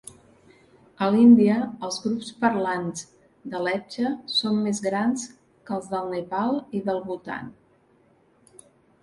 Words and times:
A 1.07 1.09
l'Índia 1.15 1.57
els 1.87 1.99
grups 2.05 2.31
parlants 2.45 3.03
de 3.51 3.61
lepcha 3.67 4.15
són 4.39 4.59
més 4.65 4.81
grans 4.87 5.27
que 5.69 5.77
els 5.77 5.93
del 5.93 6.11
Nepal 6.17 6.59
i 6.81 6.85
del 6.91 7.05
Bhutan. 7.13 7.55